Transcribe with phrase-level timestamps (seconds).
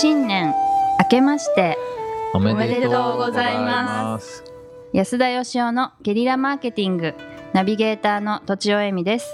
[0.00, 0.54] 新年
[0.98, 1.76] 明けまして
[2.32, 4.42] おめでとうございます。
[4.94, 7.12] 安田義雄のゲリラマーケティング
[7.52, 9.28] ナビゲーターのとちおえみです。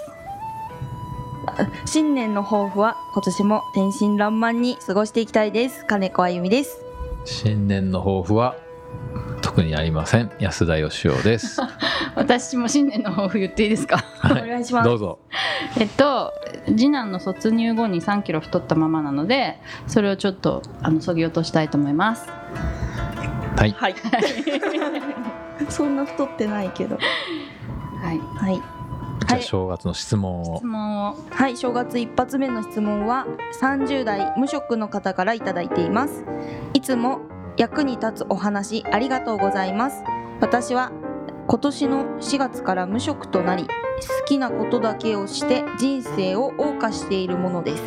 [1.85, 5.85] 新年の抱負は今年も天真爛漫に過ごしていきたいです。
[5.85, 6.81] 金子あゆみです。
[7.23, 8.57] 新年の抱負は
[9.41, 10.29] 特にありません。
[10.37, 11.61] 安田義雄です
[12.27, 14.03] 私も新年の抱負言っていいですか？
[14.25, 14.89] お願いします。
[14.89, 15.19] どうぞ。
[15.79, 16.33] えっと
[16.67, 22.27] 次男の卒入後に3キロ太ったままなのでそれをちょっとあのそぎ落としたいと思います。
[22.27, 23.71] はい。
[23.71, 23.95] はい。
[25.69, 26.97] そんな太ってないけど。
[26.97, 28.19] はい。
[28.19, 28.61] はい。
[29.27, 30.57] じゃあ正月の質問を。
[30.57, 31.15] 質問を。
[31.31, 33.25] はい正月一発目の質問は
[33.61, 36.25] 30代無職の方からいただいています。
[36.73, 37.21] いつも
[37.55, 40.03] 役に立つお話ありがとうございます。
[40.39, 40.91] 私は
[41.47, 43.69] 今年の4月から無職となり好
[44.27, 47.83] きなことだけをして人生を謳歌しているものです。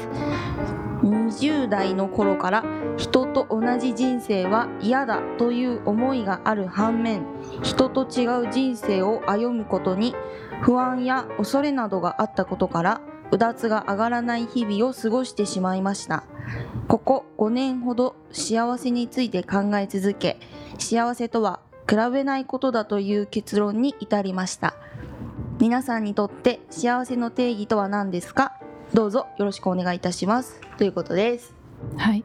[1.02, 2.64] 20代の頃から
[2.96, 7.24] 人と同じ人生は嫌だという思いがある反面
[7.62, 10.14] 人と違う人生を歩むことに
[10.62, 16.24] 不安や恐れなどがあったことからうだつが上がらない日々を過ごしてしまいました。
[16.88, 20.38] ここ5年ほど幸せについて考え続け
[20.78, 24.76] 幸せとは比べないことだという結論に至りました。
[25.58, 28.52] 皆さんにとって幸せの定義とは何ですか？
[28.94, 30.60] どうぞよろしくお願いいたします。
[30.78, 31.52] ということです。
[31.96, 32.22] はい。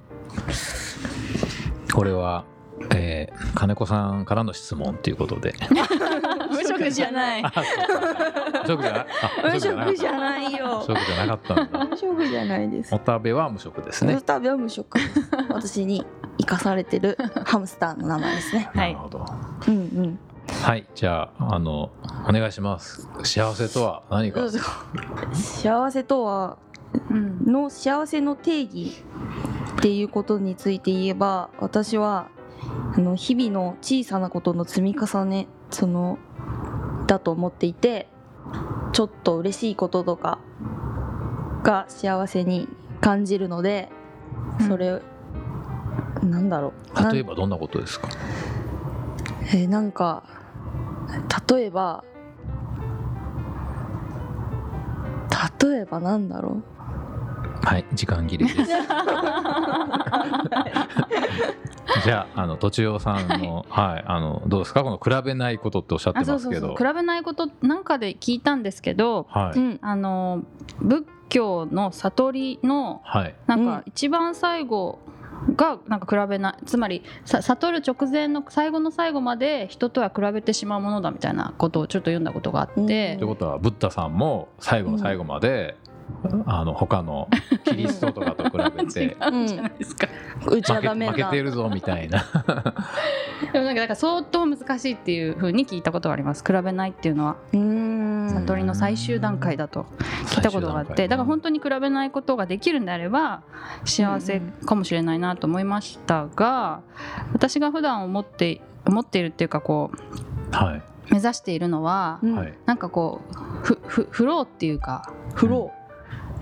[1.91, 2.45] これは、
[3.29, 5.53] えー金子さんからの質問ということで。
[6.51, 7.43] 無職じゃない。
[7.43, 7.49] 無
[8.67, 9.05] 職じゃない。
[9.21, 10.77] あ無職じゃいないよ。
[10.87, 11.85] 無職じゃなかったんだ。
[11.85, 12.93] 無職じゃないです。
[12.93, 14.17] おたべは無職ですね。
[14.17, 14.97] スタビは無職。
[15.49, 16.05] 私に
[16.37, 18.69] 生かされてるハムスターの名前ですね。
[18.73, 19.25] は ないるほど。
[19.67, 20.19] うんうん。
[20.63, 21.89] はいじゃああの
[22.29, 23.07] お願いします。
[23.23, 24.41] 幸せとは何か？
[25.33, 26.57] 幸せとは
[27.09, 27.51] うん。
[27.51, 29.03] の幸せの定義
[29.77, 32.27] っていうことについて言えば私は
[32.95, 36.17] あの日々の小さなことの積み重ねその
[37.07, 38.07] だと思っていて
[38.93, 40.39] ちょっと嬉しいこととか
[41.63, 42.67] が幸せに
[43.01, 43.89] 感じるので
[44.67, 45.01] それ、
[46.23, 47.11] なんだろう。
[47.13, 48.07] 例えばどんなことですか？
[49.53, 50.23] えーなんか
[51.49, 52.03] 例えば
[55.61, 56.61] 例えばなんだろ
[57.63, 57.65] う。
[57.65, 58.57] はい時間切れです
[62.05, 64.83] じゃああのとちおさんのはい、あのどうですか？
[64.83, 66.87] この比べないことっておっしゃってあそうそうますけどそう。
[66.87, 70.43] 比べないことなんかで聞いたんですけどはい、うんあの
[70.79, 73.35] 仏教の悟りのはい。
[73.47, 73.65] なんうん。
[73.65, 74.99] か一番最後
[75.55, 85.75] がなんか比べないつまりさ悟る直前の最後の最後まで人とは比べてしまうものだみたいなことをちょっと読んだことがあって、うんということはブッダさんも最後の最後まで、
[86.45, 87.27] あの他の
[87.63, 90.07] キリストとかと比べ 違てうんじゃないですか、
[90.47, 91.11] うちは負けダメだ。
[91.11, 92.23] 負けてるぞみたいな。
[93.53, 96.43] でもなんかだから相当難しいっていう風に聞いたことがあります。
[96.45, 97.35] 比べないっていうのは。
[97.53, 98.29] うーん。
[98.29, 99.85] 悟りの最終段階だと。
[100.27, 101.07] 聞いたことがあって。
[101.07, 103.41] だから本当に比べないことができるんであれば
[103.83, 106.81] 幸せかもしれないなと思いましたが
[107.33, 112.53] 私が普段思って思っているっていうかこうはい、目指しているのはうんはい。
[112.65, 115.11] なんかこうフフフローっていうか。
[115.33, 115.71] フロ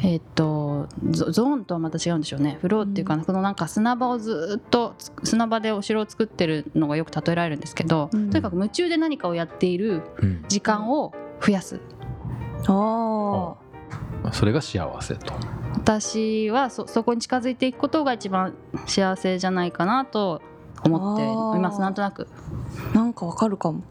[0.06, 2.58] えーっとゾゾーンとはまた違うんでしょうね。
[2.62, 3.24] フローっていうか、うん。
[3.24, 8.30] このなんか砂場をずっとつ砂場でお城を作ってるのがよく例えられるんですけど、うん。
[8.30, 10.46] とにかく夢中で何かをやっているうん。
[10.50, 11.80] 時間を増やす。
[12.64, 13.56] ー。
[14.26, 15.34] あそれが幸せと。
[15.76, 18.54] 私はそそこに近づいていくことが一番
[18.86, 20.42] 幸せじゃないかなと
[20.84, 21.24] 思って
[21.58, 21.80] います。
[21.80, 22.28] なんとなく。
[22.92, 23.84] ーなんかわかるかも。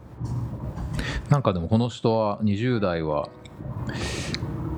[1.29, 3.29] なんかでもこの人は20代は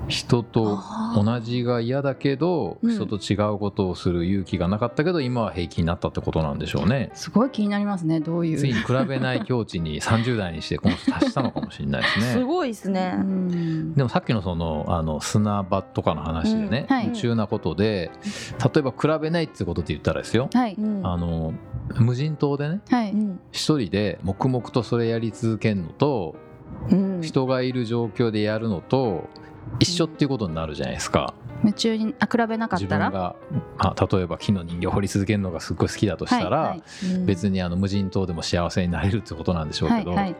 [0.08, 0.78] 人と
[1.14, 2.94] 同じが嫌だけど、うん。
[2.94, 7.10] 人と違うことをする勇気がなかったけど今は平気になったってことなんでしょうね。
[7.14, 8.58] すごい気になりますねどういう。
[8.58, 12.24] ついに比べない境地に 30代にしてこの人達したのかもしれないですね。
[12.26, 13.14] すごいですね。
[13.18, 13.94] うん。
[13.94, 16.94] でもさっきのそのあの砂場とかの話でね、うん。
[16.94, 17.04] はい。
[17.06, 18.10] 夢中なことで
[18.62, 20.74] 例えば比べないってことで言ったらですよ、はい。
[20.78, 21.06] うん。
[21.06, 21.52] あの
[21.96, 23.40] 無人島でねはい、うん。
[23.52, 26.36] 一人で黙々とそれやり続けるのと
[26.90, 27.20] うん。
[27.22, 29.28] 人がいる状況でやるのと
[29.78, 31.34] 一緒っていうことになるじゃないですか。
[31.66, 33.06] 夢中にあ比べなかったら？
[33.06, 33.36] 自分が、
[33.78, 36.82] まあ、例えば木の人形を掘り続けるのがすっごい好きだとしたら、はいはい。
[37.24, 40.36] 別にあの無人島でも幸せになれるってことなんでしょうけど、はいはい。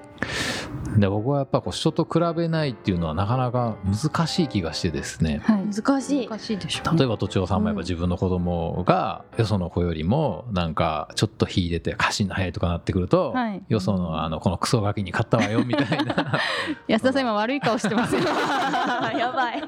[0.99, 5.41] で僕はやっぱこう人と比べないっていうのはなかなか難しい気がしてですね。
[5.45, 5.67] はい。
[5.67, 6.29] 難しい。
[6.29, 6.93] 難しいでしょう。
[6.95, 7.85] ね例えば都庁さんもやっぱうん。
[7.87, 13.63] 自分の子供がよその子よりもなんかちょっと秀でて歌詞の速いとかなってくると、はい。
[13.69, 16.41] よそのあのこのクソガキに勝ったわよみたいな。
[16.89, 18.23] 安田さん今悪い顔してますよ。
[19.19, 19.63] やばい。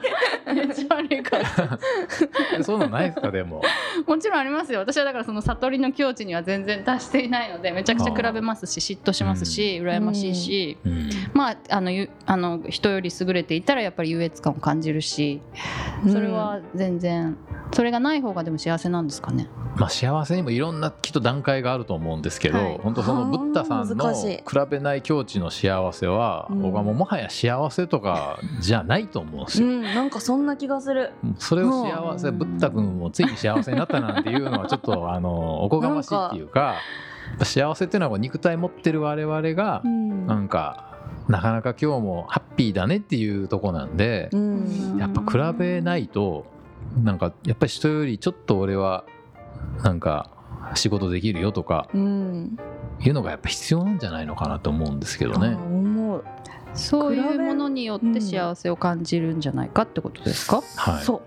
[0.55, 1.47] めっちゃ悪い顔し
[2.63, 3.63] そういうのないですかでも。
[4.07, 4.81] もちろんありますよ。
[4.81, 11.11] 私はだからその悟りの境地には全然達していないのでめちゃくちゃ比べますし嫉妬しますし羨ましいし、うん。
[11.33, 15.41] まああのゆあの人より優れていたらやっぱり優越感を感じるし
[16.09, 17.37] それは全然
[17.73, 19.49] それがない方がでも幸せなんですかね。
[19.79, 22.79] まあ、幸せにもいろんなきっと段階があると思うんですけど、はい。
[22.79, 26.63] 本当そのブッダさんはあの比べない境地の幸せは、うん。
[26.63, 29.69] 僕はもうもはや幸せとかじゃないと思うんですよ。
[29.69, 31.13] うんなんかそんな気がする。
[31.39, 32.39] それを幸せ、うん。
[32.39, 36.75] ブッダ君もついに幸せになったなんていうのはちょっとあの おこがましいっていうか
[37.43, 40.27] 幸せっていうのは肉体持ってる我々がうん。
[40.27, 40.89] なんか
[41.29, 44.97] なかなか今日もハッピーだねっていうとこなんでうん。
[44.99, 46.47] やっぱ比べないと
[47.03, 49.05] なんかやっぱり人よりちょっと俺は
[49.83, 50.31] なんか
[50.75, 52.59] 仕事できるよとかうん。
[53.01, 55.57] いうのがやっぱ必要なんじゃないのかなと思うんですけどあね。
[56.75, 61.05] そうい比べうものによって幸せを感じるんじゃないかってことですか、はい。
[61.05, 61.23] そう。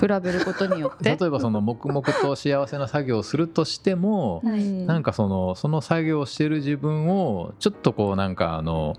[0.00, 1.04] 比べることによって？
[1.16, 4.86] 例えばその黙々と幸せな作業をするとしてもうん。
[4.86, 8.94] なんかそのその作業をしてる自分をちょっとこうなんかあの、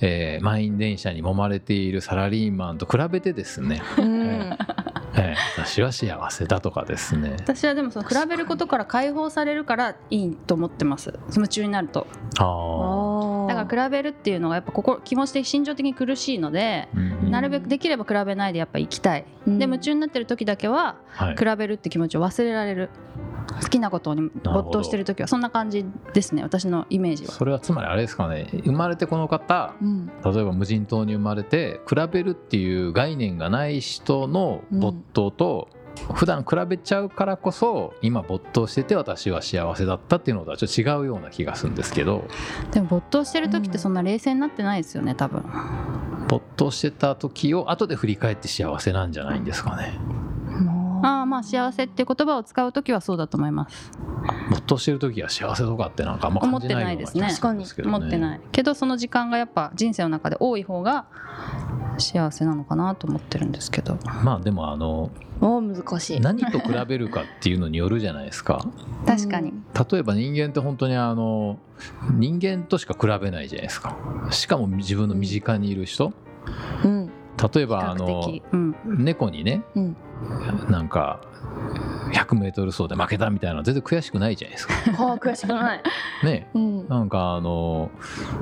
[0.00, 4.56] えー満員電車に揉まれているサラリーマンと比べてですね、うん
[5.16, 7.36] えー私は幸せだとかですね。
[7.38, 11.18] 私はでもその比べることから解放されるからいいと思ってます。
[11.34, 12.06] 夢中になると。
[12.38, 16.88] ああだから比べるっていうのがやっぱ心気持ち的心情的に苦しいので
[17.28, 19.58] なるべくできれば比べないでやっぱ生きたい、うん。
[19.58, 21.36] で夢中になってる時だけははい。
[21.36, 22.90] 比べるって気持ちを忘れられる。
[23.62, 27.32] 好きなことに没頭してる時はそんな感じですね私のイメージは。
[27.32, 28.48] それはつまりあれですかね。
[28.64, 30.06] 生まれてこの方うん。
[30.24, 35.68] 例えば無人島に生まれて比べるっていう概念がない人の没頭と、
[36.12, 42.24] 普段比べちゃうからこそ今没頭してて私は幸せだったっていうのとはちょっと違うような気がするんですけど。
[42.72, 45.44] でも没頭してる時ってそんな冷静になってないですよね多分。
[46.28, 49.98] 没頭してた時を後で振り返って幸せなんじゃないんですかね。
[51.02, 53.90] ああまあ幸せって言葉を使う時はそうだと思います。
[54.50, 57.96] 没頭してる時は幸せとかってなんかあんま感じないような気がするんですけどね。
[57.96, 58.40] 思ってない。
[58.52, 61.04] けどその時間がやっぱ人生の中で多い方が
[61.98, 63.98] 幸せなのかなと思ってるんですけど。
[64.22, 65.10] まあでもあの
[65.40, 66.20] あ難しい。
[66.20, 68.64] 何と比べるかっていうのによるじゃないですか。
[69.06, 69.52] 確かに、
[69.90, 71.58] 例えば人間って本当にあの
[72.12, 73.96] 人間としか比べないじゃないですか。
[74.30, 76.12] しかも自分の身近にいる人。
[76.84, 77.10] うん。
[77.54, 79.96] 例えばあの的、うん、猫にねうん。
[80.70, 81.20] なんか
[82.14, 84.74] 100m 走で負けたみたいなの全然悔しくないじゃないですか。
[85.04, 85.82] は あ悔しくない。
[86.22, 86.48] ね。
[86.54, 86.88] うん。
[86.88, 87.90] なんかあの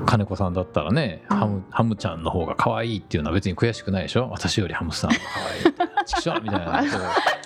[0.05, 1.37] 金子さんだったらね、うん。
[1.37, 4.29] ハムハムちゃんの方が可愛いっていうのは別に悔しくないでしょ。
[4.29, 5.65] 私よりハムスターの方が可愛い。
[5.65, 6.83] みたいなチキショーみたいな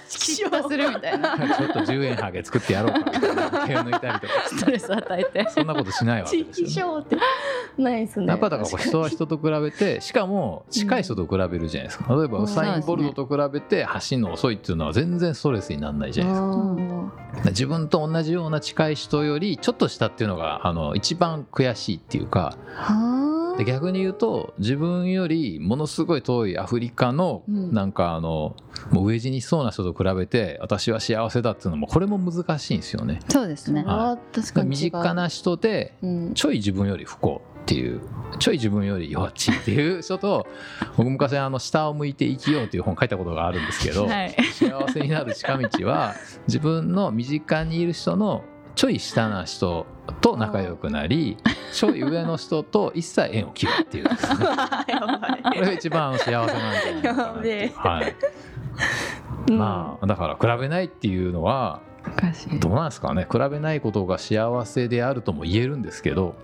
[0.08, 1.38] ことを嫉妬するみたいな。
[1.58, 3.68] ちょっと10円ハゲ作ってやろうかみたいな。
[3.68, 4.34] 手を抜いたりとか。
[4.48, 5.50] ストレス与えて。
[5.50, 6.74] そんなことしないわけですよ、ね。
[6.88, 7.18] ョーって
[7.78, 8.28] ないですね。
[8.28, 12.16] やっぱだから人は人と比べてしかも近い人と比べるじゃないですか。
[12.16, 12.44] 例えばうん。
[12.46, 16.48] ウサイン・ボルトと比べて走るの遅いっていうのは全然ストレスにならないじゃないですか。
[16.48, 22.56] あ自分と同じような近い人よりちょっと下っていうのがあの一番悔しいっていうか。
[22.76, 23.17] は
[23.58, 27.74] で逆に言うと自分よりものすごい遠いアフリカのうん。
[27.74, 28.56] なんかあの
[28.92, 33.20] もう飢え死にしそうな人と比べて私は幸せだっていうのもこれも難しいんですよね。
[33.30, 33.84] そうですね。
[33.84, 36.34] は確かに身近な人でうん。
[36.34, 38.02] ちょい自分より不幸っていう
[38.40, 40.48] ちょい自分より弱っちいっていう人と
[40.96, 44.36] 僕昔あの下を向いて生きようっていう本書いたことがあるんですけど、はい。
[44.54, 46.14] 幸せになる近道は
[46.48, 48.44] 自分の身近にいる人の
[48.78, 49.88] ちょい下な人
[50.22, 51.38] と仲良くなり
[51.74, 54.04] ちょい上の人と一切縁を切るっていう。
[54.04, 54.36] ですこ
[55.56, 57.72] れが一番幸せなんじゃないかなっていう。
[57.76, 58.16] はい、
[59.52, 61.82] いまあだから比べないっていうのは
[62.60, 63.28] どうなんですかね。
[63.32, 66.36] 比べないことが幸せであるとも言えるんですけど。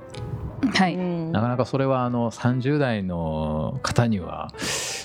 [0.73, 4.51] はい、うんなかなかそれはあの30代の方には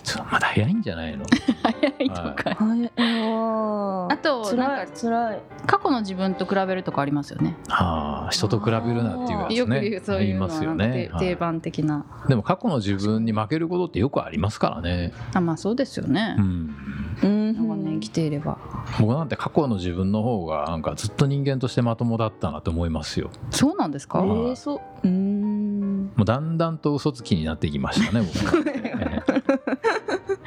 [0.04, 1.24] ちょっとまだ早いんじゃないの？
[1.64, 2.92] 早いとか、はい。
[2.96, 5.40] ああと辛なんかい辛い。
[5.66, 7.56] 過去の自分と比べるとかありますよね。
[7.70, 9.56] ああ人と比べるなっていうやつね。
[9.56, 10.86] よく言うそういうのは言いますよね。
[10.86, 11.20] はい。
[11.20, 15.14] 定定番的な、でも過去の自分に負けることってよくありますからね。
[15.32, 16.36] あまあそうですよね。
[16.38, 16.74] う、ん。
[17.22, 18.58] うん長年生きていれば。
[19.00, 25.67] 僕なんて過去の自分の方がなんかずっと人間としてまともだったなと思いますよそうなんですか、えーそううーん
[26.16, 29.22] もうだんだんと嘘つきになってきましたね僕なんてええ。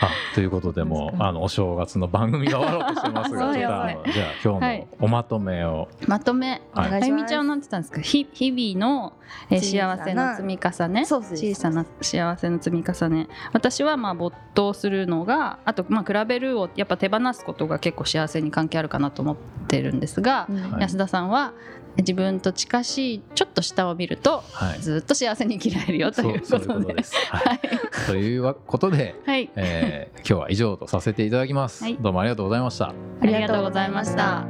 [0.03, 4.79] あということでもあのお正月の番組が終わろうとしてますがちょっとやばいあのじゃあ今日はい。
[4.79, 6.61] のおまとめを、まとめ。
[6.73, 7.91] あゆみちゃんはなんて言ったんです。
[7.91, 9.13] かひ日々の、
[9.49, 11.05] え幸せの積み重ね。
[11.05, 11.33] そうです。
[11.33, 13.27] 小さな幸せの積み重ね。
[13.53, 19.35] 私はまあ没頭するのがあとまあ比べるをやっぱ手放すことが結構幸せに関係あるかなと思っ
[19.67, 20.47] てるんですが、
[20.79, 21.53] 安田さんは
[21.97, 24.79] 自分と近しいちょっと下を見るとはい。
[24.79, 27.15] ずっと幸せに生きられるよということです。
[27.29, 27.59] はい、
[28.07, 31.97] ということで、はい、えー今日は以上とさせていただきます、はい。
[31.99, 32.89] どうもありがとうございました。
[33.21, 34.45] ありがとうございました。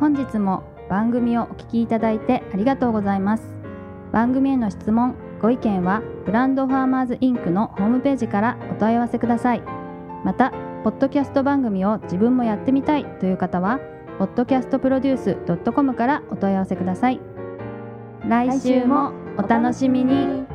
[0.00, 3.54] 本日も番組をお聞きいただいてありがとうございます。
[4.12, 9.62] 番組への質問ご意見はブランドファーマーズインクのホームページからお問い合わせください。
[10.24, 10.50] また
[10.84, 13.80] ポッドキャスト番組を自分もやってみたいという方は
[14.18, 17.20] podcastproduce.com からお問い合わせください。
[18.26, 20.45] 来週もお楽しみに。